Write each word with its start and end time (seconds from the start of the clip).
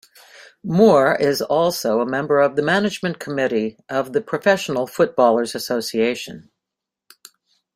Moore 0.63 1.15
is 1.15 1.43
also 1.43 1.99
a 2.01 2.07
member 2.07 2.39
of 2.39 2.55
the 2.55 2.63
management 2.63 3.19
committee 3.19 3.77
of 3.87 4.13
the 4.13 4.21
Professional 4.21 4.87
Footballers' 4.87 5.53
Association. 5.53 6.49